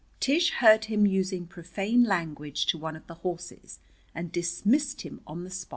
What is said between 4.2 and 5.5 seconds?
dismissed him on